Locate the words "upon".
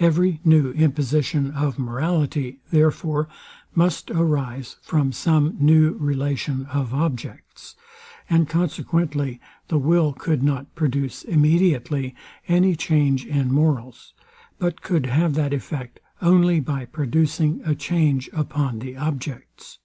18.32-18.80